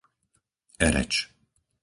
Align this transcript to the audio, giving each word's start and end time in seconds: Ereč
Ereč 0.87 1.13